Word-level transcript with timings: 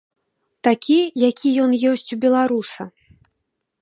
Такі, 0.67 0.97
які 1.29 1.47
ён 1.67 1.71
ёсць 1.93 2.07
у 2.17 2.21
беларуса. 2.25 2.83